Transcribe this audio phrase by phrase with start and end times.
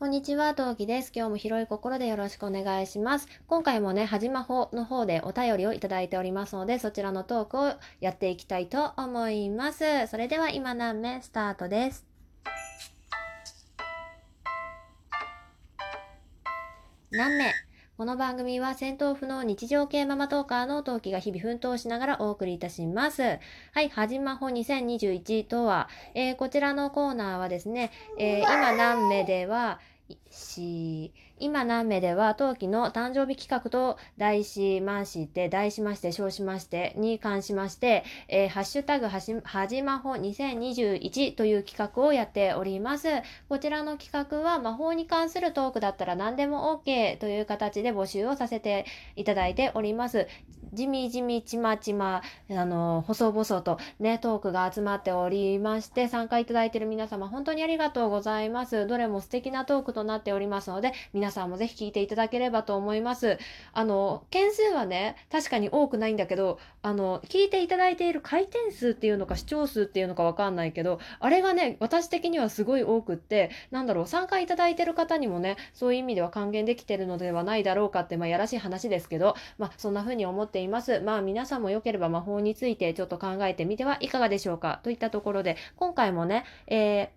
[0.00, 1.12] こんにちは、陶器です。
[1.14, 3.28] 今日も広い心でよろしくお願いします。
[3.46, 10.06] 今回もね、はじまほの方でお便りをいただいておりますので、そちらのトークをやっていきたいと思います。
[10.06, 12.06] それでは今何目スタートです？
[17.10, 17.52] 何目
[18.00, 23.20] この番組は戦闘不能日常系ママトーカーの陶器が日々奮闘しながらお送りいたします。
[23.20, 29.80] はい、はじまほ2021とは、えーこちらのコーナーはですね、えー今何目では、
[30.30, 43.08] し、今何名では当期の誕生日企画と題しまして、題しまして、称しまして、に関しまして、えーハッシュタグはし、はじまほ2021という企画をやっております。
[43.48, 48.84] こちらの企画は魔法に関するトークだったら何でも OK という形で募集をさせて
[49.16, 50.26] いただいております。
[50.72, 58.86] じみじみちまちま、あの、細々とね、トークが集まっておりまして、参加いただいている皆様、本当にありがとうございます。
[58.86, 63.38] どれも素敵なトークとなっておりますので、皆さんもぜひ聞いていただければと思います。
[63.72, 81.00] あの、件数はね、確かに多くないんだけど、あの、聞いていただいている回転数っていうのか視聴数っていうのかわかんないけど、あれがね、私的にはすごい多くって、なんだろう、参加いただいている方にもね、そういう意味では還元できてるのではないだろうかって、まあ、やらしい話ですけど、まあ、そんな風に思っています。
[81.00, 87.08] まあ、皆さんもよければ魔法についてちょっと考えてみてはいかがでしょうかといったところで、今回もね、えー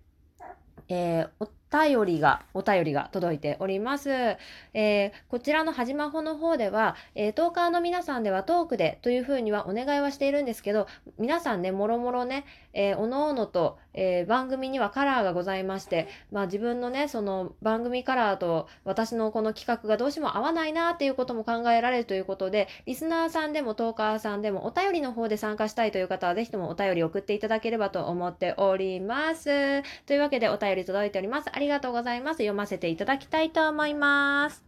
[0.88, 4.10] えー便りが、お便りが届いております。
[4.10, 10.86] えーこちらのはじまほの方では、えートーカーの皆さんではトークでというふうにはお願いはしているんですけど、
[11.18, 29.82] 皆さんね、もろもろね、えーおのおのと、えー番組にはカラーがございまして、まあ自分のね、その番組カラーと私のこの企画がどうしても合わないなっていうことも考えられるということで、リスナーさんでもトーカーさんでもお便りの方で参加したいという方はぜひともお便り送っていただければと思っております。
[30.06, 31.50] というわけでお便り届いております。
[31.52, 32.38] ありりがとうございます。
[32.38, 34.62] 読ませていただきたいと思います。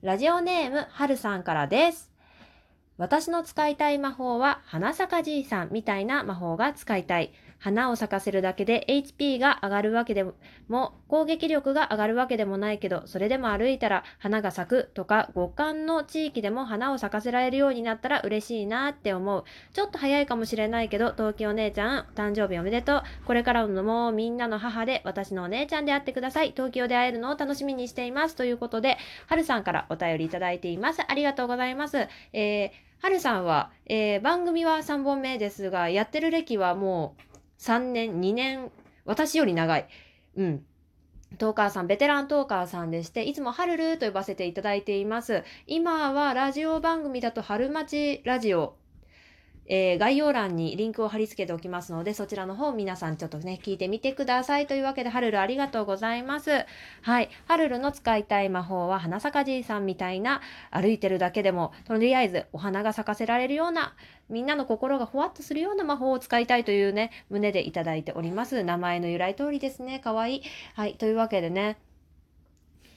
[0.00, 2.10] ラジオネームはるさんからです。
[2.98, 7.32] 私の使いたい魔法は花咲かじいさんみたいな魔法が使いたい。
[7.62, 10.24] 花を咲かせるだけで HP が上がるわけで
[10.68, 19.44] も攻撃力が上がるわけでもないけどそれでも歩いたら花が咲くとか極寒の地域でも花を咲かせられるようになったら嬉しいなって思う。
[19.72, 23.02] ちょっと早いかもしれないけど、陶器お姉ちゃん、誕生日おめでとう。
[23.26, 26.52] これからのもうみんなの母で、私のお姉ちゃんであってください。
[26.52, 28.36] 東京で会えるのを楽しみにしています。
[28.36, 31.02] ということで、はるさんからお便りいただいています。
[31.06, 32.08] ありがとうございます。
[32.32, 32.70] えー、
[33.00, 37.31] はるさんは、えー番組は3本目ですが、やってる歴はもう
[37.62, 38.72] 3年、2年、
[39.04, 39.86] 私より長い。
[40.36, 40.66] うん。
[41.38, 45.44] トーカーさん、ベテラントーカーさんでして、いつもハルルと呼ばせていただいています。
[45.68, 48.74] 今はラジオ番組だと春町ラジオ、
[49.66, 54.66] えー概要欄にリンクを貼り付けておきますので、そちらの方皆さんちょっとね、聞いてみてください。
[54.66, 56.50] というわけで、ハルルありがとうございます。
[57.02, 57.30] はい。
[57.46, 60.40] ハルルの使いたい魔法は、花咲かじいさんみたいな、
[60.70, 63.94] 歩いてるだけでも、とりあえずお花が咲かせられるような、
[64.28, 68.64] みんなの心がほわっとするような魔法を使いたいというね、胸でいただいております。
[68.64, 70.00] 名前の由来通りですね。
[70.00, 70.42] かわいい。
[70.74, 70.94] はい。
[70.94, 71.78] というわけでね、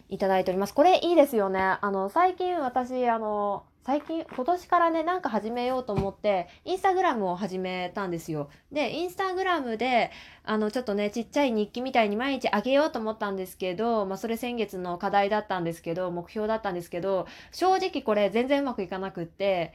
[0.09, 0.73] いただいております。
[0.73, 1.59] これいいですよね。
[1.59, 8.49] あの、最近私、あの、最近、今年からね、なんか始めようと思って、インスタグラムを始めたんですよ。
[8.71, 10.09] で、インスタグラムで、
[10.43, 19.71] あの、ちょっとね、ちっちゃい日記みたいに毎日あげようと思ったんですけど、まあ、それ先月の課題だったんですけど、目標だったんですけど、正直これ全然うまくいかなくって、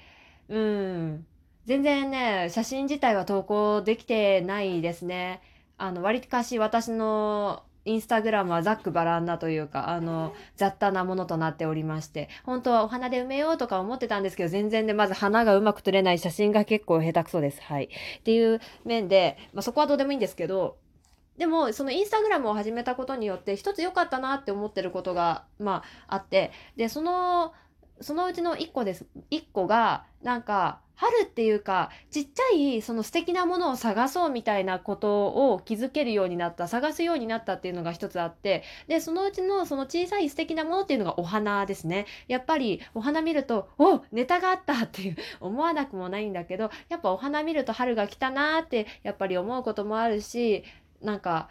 [0.48, 1.24] うん、
[1.66, 5.40] 全然ね、写真自体は投稿できてないですね。
[5.78, 17.62] あの、割かし私のインスタグラムはざっくばらんなというか、あの、雑多なものとなっておりまして、本当はお花で埋めようとか思ってたんですけど、全然ね、まず花がうまく撮れない写真が結構下手くそです。
[17.62, 17.84] はい。
[18.18, 20.76] っていう面で、まあ、そこはどうでもいいんですけど、
[21.38, 27.54] でも、そのインスタグラムを始めたことによって、一つ良かったなって思ってることが、まあ、あって、で、その、
[28.02, 29.06] そのうちの一個です。
[29.30, 42.04] 一個が、なんか、春っていうか、ちっちゃい、その素敵なものを探そうみたいなことを気づけるようになった、探すようになったっていうのが一つあって、で、そのうちのその小さい素敵なものっていうのがお花ですね。
[42.28, 50.64] やっぱりお花見ると、おネタがあったっていう 思わなくもないんだけど、やっぱお花見ると春が来たなーってやっぱり思うこともあるし、
[51.00, 51.48] なんか、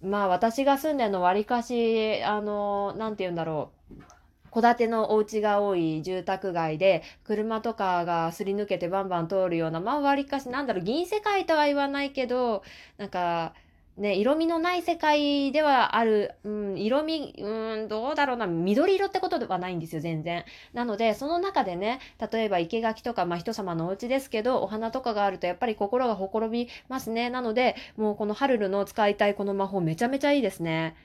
[0.00, 4.15] まあ私が住んでるのわりかし、あの、なんて言うんだろう。
[4.56, 12.62] 戸建てのお家が多い住宅街で、車とかがすり抜けてバンバン通るような、まあ割かし、なんだろう、銀世界とは言わないけど、
[12.96, 13.52] なんか、
[13.98, 20.44] ね、色味のない世界ではある、うん、色味、うん、どうだろうな、緑色ってことではないんですよ、全然。
[20.72, 22.00] なので、その中でね、
[22.32, 27.28] 例えば生垣とか、まあ人様のお家ですけど、お花とかがあるとやっぱり心がほころびますね。
[27.28, 30.96] なので、もうこのハルルの使いたいこの魔法めちゃめちゃいいですね。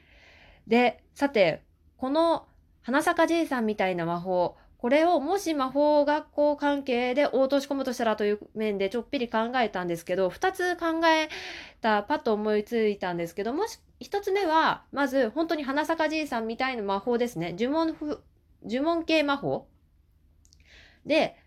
[0.67, 1.61] で、さて、
[1.97, 2.45] この
[2.83, 11.29] 花坂じいさんみたいな魔法、これをもし魔法学校関係で落とし込むとしたらという面でちょっぴり考えたんですけど、二つ考え
[11.81, 17.55] た、パッと思いついたんですけど、もし、一つ目は、まず本当に花坂じいさんみたいな魔法ですね。
[17.57, 18.23] 呪文ふ、
[18.65, 19.67] 呪文系魔法
[21.05, 21.37] で、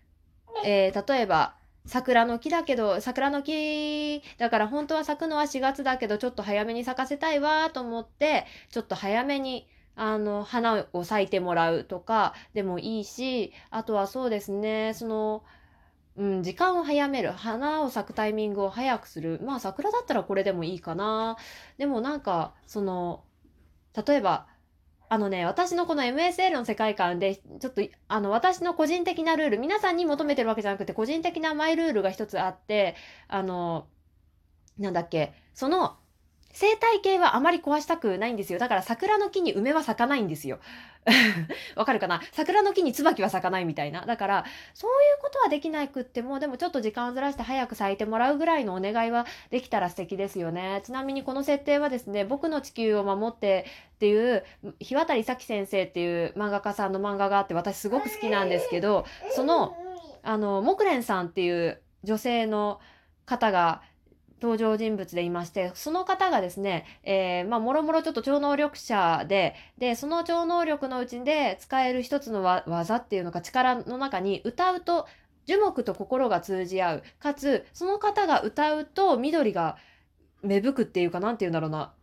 [0.63, 1.55] えー、例えば、
[1.85, 15.43] 桜の木だけど、桜の木だから本当は咲くのは4月だけど、ちょっと早めに咲かせたいわと思って、ちょっと早めにあの、花を咲いてもらうとかでもいいし、あとはそうですね、その、
[16.17, 17.31] うん、時間を早める。
[17.31, 19.39] 花を咲くタイミングを早くする。
[19.43, 21.37] まあ、桜だったらこれでもいいかな。
[21.77, 23.23] でもなんか、その、
[24.05, 24.47] 例えば、
[25.07, 32.95] あのね、私のこの MSL の世界観で、ちょっと、あの、私の個人的なルール、皆さんに求めてるわけじゃなくて、個人的なマイルールが一つあって、
[33.27, 33.87] あの、
[34.77, 35.97] なんだっけ、その、
[36.55, 38.59] 生態系はあまり壊したくないんですよ。
[38.59, 40.59] だから桜の木に梅は咲かないんですよ。
[41.75, 42.21] わかるかな？
[42.31, 44.05] 桜の木に椿は咲かないみたいな。
[44.05, 50.81] だから、そういうことはできなくっても、でもちょっと時間をずらして早く咲いてもらうぐらいのお願いはできたら素敵ですよね。
[50.85, 53.65] ちなみにこの設定はですね、僕の地球を守って
[53.95, 54.45] っていう、
[54.79, 59.05] 日渡咲先生っていう漫画家さんの漫画があって、私すごく好きなんですけど、
[59.35, 59.75] その、
[60.23, 62.79] あの、木蓮さんっていう女性の
[63.25, 63.81] 方が、
[64.41, 75.07] 登場人物でいまして、その方がですね、えー、まあ、もろもろちょっと超能力者で、で、その超能力のうちで使える一つの技っていうのか力の中に歌うと
[75.45, 77.03] 樹木と心が通じ合う。
[77.19, 79.77] かつ、その方が歌うと緑が
[80.43, 81.93] 芽吹くっていうかなんて言うんだろうな。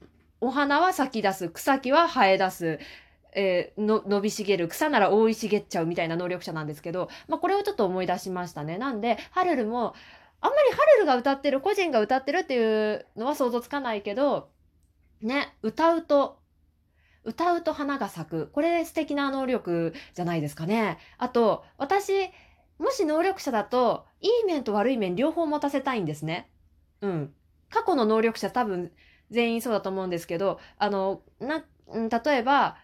[0.41, 1.49] お花は咲き出す。
[1.51, 2.79] 草木は生え出す。
[3.35, 8.77] えー、の伸び茂る草なら覆い茂っちゃうみたいな能力者なんですけど、まあ、これをちょっと思い出しましたね。
[8.77, 9.95] なんで、ハルルも
[10.43, 14.51] あんまりハルルが歌ってる、個人が歌ってるっていうのは想像つかないけど、
[15.23, 16.41] ね、歌うと、
[17.25, 18.51] 歌うと花が咲く。
[18.53, 20.99] これ素敵な能力じゃないですかね。
[21.17, 22.13] あと、私、
[22.79, 26.51] もし能力者だと、いい面と悪い面両方持たせたいんですね。
[27.01, 27.35] うん。
[27.71, 28.91] 過去の能力者多分
[29.31, 32.77] 全員そうだと思うんですけど、あの、な、例えば、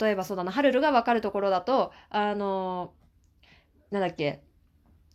[0.00, 2.94] 例えばそうだな、ハルルがわかるところだと、あの、
[3.90, 4.44] なんだっけ、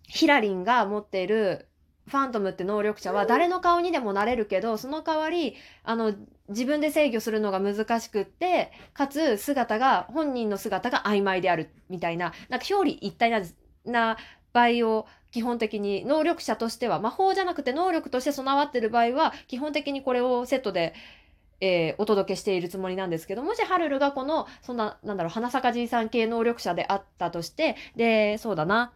[0.03, 1.69] ヒラリンが持っている
[2.07, 6.13] ファントムって能力者は誰の顔にでもなれるけど、その代わり、あの、
[6.49, 13.41] 自分で制御するのが難しくって、かつ姿が、本人の姿が曖昧であるみたいな、なんか表裏一体な、
[13.85, 14.17] な
[14.53, 20.93] 場合を基本的に能力者としては、魔法じゃなくて能力として備わってる場合は、基本的にこれをセットで、
[21.59, 28.93] えー、お届けしているつもりなんですけど、もしハルルがこの、そんな、なんだろう、花坂じいさん系能力者であったとして、で、そうだな、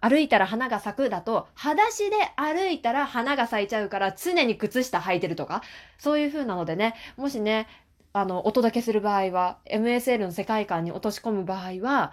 [0.00, 5.62] 歩いたら花が咲くだと、裸足で歩いたら花が咲いちゃうから常に靴下履いてるとか、
[5.98, 7.68] そういう風なのでね、もしね、
[8.12, 12.12] あの、お届けする場合は、MSL の世界観に落とし込む場合は、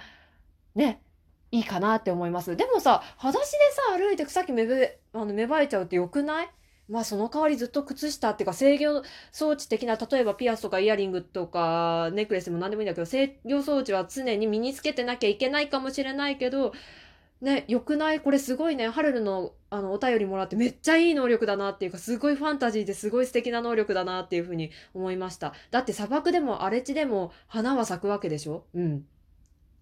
[0.76, 1.02] ね、
[1.50, 2.56] いいかなって思います。
[2.58, 6.50] でもさ、裸足でさ、歩いてさっき芽生あの芽生えちゃうってよくない？
[6.90, 9.02] まあその代わりずっと靴下っていうか制御
[9.32, 16.74] 装置的な、例えばピアスとかイヤリングとかネックレスでも何でもいいんだけど、制御装置は常に身につけてなきゃいけないかもしれないけど、
[17.40, 18.20] ね、よくない？
[18.20, 25.54] これすごいね、ハルルのあのお便りもらってめっちゃいい能力だなっていうか、すごいファンタジーですごい素敵な能力だなっていうふうに思いました。
[25.70, 28.64] だって砂漠でも荒れ地でも花は咲くわけでしょ？
[28.74, 29.06] うん。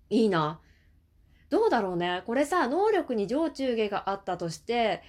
[0.09, 0.59] いいな。
[1.50, 2.24] どうだろうね。
[2.25, 5.03] これさ、能力に上中下があったとして、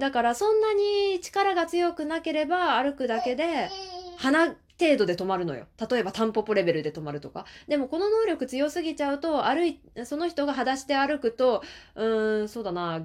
[0.00, 3.70] だからそんなに力が強くなければ歩くだけで、
[4.16, 5.66] 花程度で止まるのよ。
[5.90, 7.44] 例えばタンポポレベルで止まるとか。
[7.68, 11.62] でもこの能力強すぎちゃうと、歩い、その人が裸足で歩くと、
[11.94, 13.02] うーん、そうだな、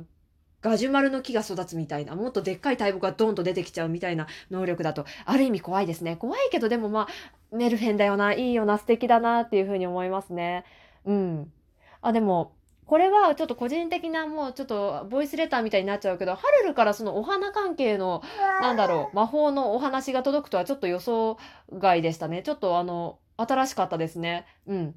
[0.62, 6.16] ガジュマルの木が育つみたいな、もっとでっかい大木がドンと出てきちゃうみたいな能力だと、ある意味怖いですね。
[6.16, 10.66] 怖いけどでもまあ、メルヘンだよな、いいよな、素敵だなっていうふうに思いますね。
[11.06, 11.54] うん。
[12.02, 12.55] あ、でも、
[12.86, 18.22] これはちょっと個人的なもうちょっとボイスレターみたいになっちゃうけど、ハルルからそのお花関係の、
[18.62, 21.38] なんだろう、魔法のお話が届くとはちょっと予想
[21.74, 22.44] 外でしたね。
[22.44, 24.46] ちょっとあの、新しかったですね。
[24.68, 24.96] うん。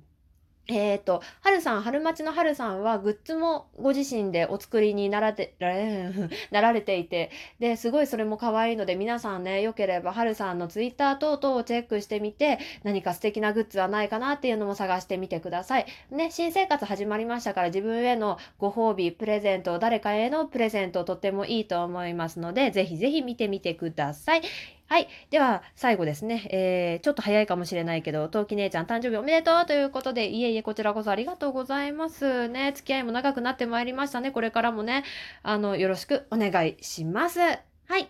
[0.69, 5.55] えっ、ー、と、はるさん、春町のはるさんはグッズもご自身でお作りになられ
[6.53, 15.87] なられていて、で、すごいそれも可愛いので、皆さんね、よければはるさんのツイッター等々をチェックしてみて、何か素敵なグッズはないかなっていうのも探してみてください。
[16.11, 24.43] ね、新生活始まりましたから自分へのご褒美、プレゼント、誰かへのプレゼントとってもいいと思いますので、ぜひぜひ見てみてください。
[24.89, 25.09] はい。
[25.29, 26.49] では、最後ですね。
[26.51, 32.73] えー、ちょっと早いかもしれないけど、陶器姉ちゃん誕生日おめでとうということで、いえいえ、こちらこそありがとうございますね。
[32.75, 34.31] 付き合いも長くなってまいりましたね。
[34.31, 35.05] これからもね、
[35.43, 37.39] あの、よろしくお願いします。
[37.39, 37.55] は
[37.99, 38.09] い。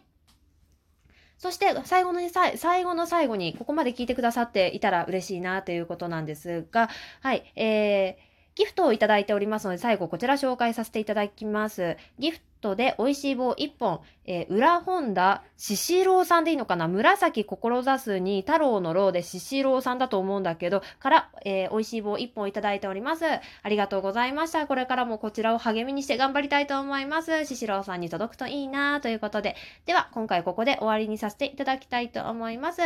[1.36, 6.90] そして最後の最後の最後にここまで聞いてくださっていたら嬉しいなということなんですが、
[7.22, 8.27] はい、えー
[8.58, 11.96] ギフトをいただいておりますので、最後こちら紹介させていただきます。
[12.18, 16.88] ギフトで美味しい棒1本、えー、裏本田ししろうさんでいいのかな？
[16.88, 23.26] 紫志すに太郎のろうでししろうさんだと思うんだけど、から、えー、美味しい棒1本いただいております。
[23.26, 24.66] ありがとうございました。
[24.66, 27.44] これからもこちらを励みにして頑張りたいと思います。
[27.44, 29.54] ししろうさんに届くといいなということで。
[29.86, 32.82] では、今回ここで終わりにさせていただきたいと思います。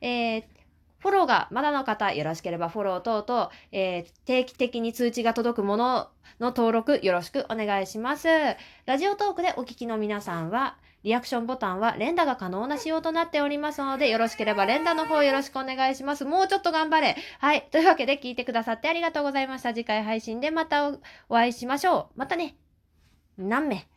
[0.00, 0.44] えー
[1.02, 8.28] フォローがまだの方、よろしければフォロー等々、えー、定期的に通知が届くものの登録よろしくお願いします。
[8.86, 16.24] ラジオトークでお聞きの皆さんは、リアクションボタンは連打が可能な仕様となっておりますので、よろしければ連打の方よろしくお願いします。
[16.24, 17.16] もうちょっと頑張れ。
[17.40, 17.66] はい。
[17.72, 19.74] というわけで聞いてくださってありがとうございました。
[19.74, 22.18] 次回配信でまたお会いしましょう。
[22.18, 22.54] またね。
[23.36, 23.91] 何名？